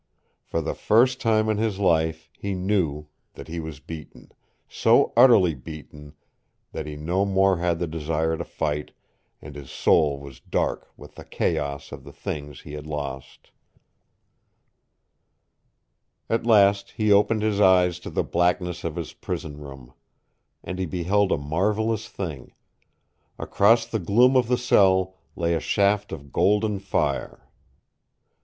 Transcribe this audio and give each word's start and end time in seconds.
For 0.43 0.61
the 0.61 0.73
first 0.73 1.19
time 1.21 1.47
in 1.47 1.59
his 1.59 1.77
life 1.77 2.27
he 2.33 2.55
knew 2.55 3.05
that 3.35 3.47
he 3.47 3.59
was 3.59 3.79
beaten, 3.79 4.31
so 4.67 5.13
utterly 5.15 5.53
beaten 5.53 6.15
that 6.71 6.87
he 6.87 6.95
no 6.95 7.23
more 7.23 7.57
had 7.59 7.77
the 7.77 7.85
desire 7.85 8.35
to 8.35 8.43
fight, 8.43 8.93
and 9.43 9.53
his 9.53 9.69
soul 9.69 10.17
was 10.17 10.39
dark 10.39 10.89
with 10.97 11.13
the 11.13 11.23
chaos 11.23 11.91
of 11.91 12.03
the 12.03 12.11
things 12.11 12.61
he 12.61 12.73
had 12.73 12.87
lost. 12.87 13.51
At 16.31 16.47
last 16.47 16.93
he 16.97 17.11
opened 17.13 17.43
his 17.43 17.61
eyes 17.61 17.99
to 17.99 18.09
the 18.09 18.23
blackness 18.23 18.83
of 18.83 18.95
his 18.95 19.13
prison 19.13 19.59
room, 19.59 19.93
and 20.63 20.79
he 20.79 20.87
beheld 20.87 21.31
a 21.31 21.37
marvelous 21.37 22.09
thing. 22.09 22.53
Across 23.37 23.85
the 23.85 23.99
gloom 23.99 24.35
of 24.35 24.47
the 24.47 24.57
cell 24.57 25.17
lay 25.35 25.53
a 25.53 25.59
shaft 25.59 26.11
of 26.11 26.33
golden 26.33 26.79
fire. 26.79 27.47